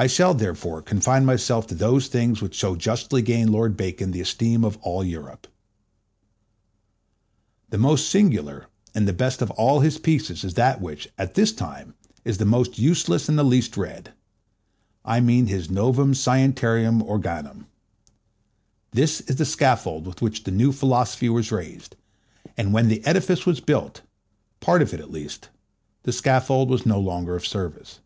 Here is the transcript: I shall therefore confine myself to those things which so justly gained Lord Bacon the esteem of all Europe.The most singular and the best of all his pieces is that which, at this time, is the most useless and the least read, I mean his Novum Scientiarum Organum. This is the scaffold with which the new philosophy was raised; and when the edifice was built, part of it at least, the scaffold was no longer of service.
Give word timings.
I 0.00 0.06
shall 0.06 0.32
therefore 0.32 0.80
confine 0.80 1.24
myself 1.24 1.66
to 1.68 1.74
those 1.74 2.06
things 2.06 2.40
which 2.40 2.56
so 2.56 2.76
justly 2.76 3.20
gained 3.20 3.50
Lord 3.50 3.76
Bacon 3.76 4.12
the 4.12 4.20
esteem 4.20 4.64
of 4.64 4.76
all 4.76 5.02
Europe.The 5.02 7.78
most 7.78 8.08
singular 8.08 8.68
and 8.94 9.08
the 9.08 9.12
best 9.12 9.42
of 9.42 9.50
all 9.52 9.80
his 9.80 9.98
pieces 9.98 10.44
is 10.44 10.54
that 10.54 10.80
which, 10.80 11.08
at 11.18 11.34
this 11.34 11.50
time, 11.52 11.94
is 12.24 12.38
the 12.38 12.44
most 12.44 12.78
useless 12.78 13.28
and 13.28 13.36
the 13.36 13.42
least 13.42 13.76
read, 13.76 14.12
I 15.04 15.18
mean 15.18 15.48
his 15.48 15.68
Novum 15.68 16.14
Scientiarum 16.14 17.02
Organum. 17.02 17.66
This 18.92 19.20
is 19.22 19.34
the 19.34 19.44
scaffold 19.44 20.06
with 20.06 20.22
which 20.22 20.44
the 20.44 20.52
new 20.52 20.70
philosophy 20.70 21.28
was 21.28 21.50
raised; 21.50 21.96
and 22.56 22.72
when 22.72 22.86
the 22.86 23.04
edifice 23.04 23.44
was 23.46 23.58
built, 23.58 24.02
part 24.60 24.80
of 24.80 24.94
it 24.94 25.00
at 25.00 25.10
least, 25.10 25.48
the 26.04 26.12
scaffold 26.12 26.70
was 26.70 26.86
no 26.86 27.00
longer 27.00 27.34
of 27.34 27.44
service. 27.44 27.98